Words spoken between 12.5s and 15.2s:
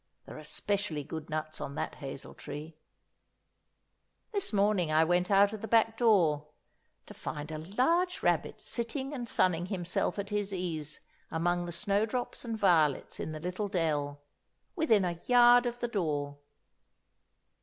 violets in the little dell—within a